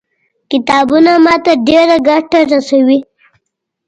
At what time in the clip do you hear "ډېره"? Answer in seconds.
1.67-1.95